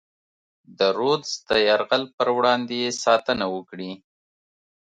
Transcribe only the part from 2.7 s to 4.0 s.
یې ساتنه وکړي.